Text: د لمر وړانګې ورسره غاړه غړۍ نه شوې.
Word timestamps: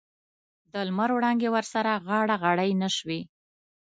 د 0.71 0.73
لمر 0.87 1.09
وړانګې 1.13 1.49
ورسره 1.51 1.91
غاړه 2.07 2.35
غړۍ 2.43 2.71
نه 2.81 2.89
شوې. 2.95 3.19